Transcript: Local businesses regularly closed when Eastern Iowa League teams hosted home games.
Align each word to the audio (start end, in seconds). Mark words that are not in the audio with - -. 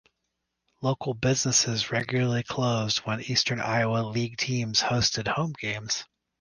Local 0.81 1.13
businesses 1.13 1.91
regularly 1.91 2.41
closed 2.41 3.05
when 3.05 3.21
Eastern 3.21 3.59
Iowa 3.59 3.97
League 3.99 4.37
teams 4.37 4.79
hosted 4.81 5.27
home 5.27 5.53
games. 5.59 6.05